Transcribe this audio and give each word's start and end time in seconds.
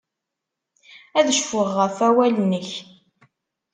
Ad 1.19 1.27
cfuɣ 1.37 1.69
ɣef 1.79 1.95
wawal-nnek. 2.01 2.69